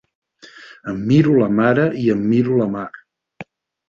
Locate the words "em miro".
0.91-1.35, 2.13-2.57